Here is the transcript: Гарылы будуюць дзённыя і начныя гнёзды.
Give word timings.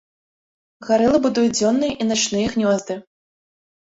Гарылы 0.87 1.17
будуюць 1.25 1.51
дзённыя 1.59 1.93
і 2.05 2.07
начныя 2.13 2.45
гнёзды. 2.55 2.97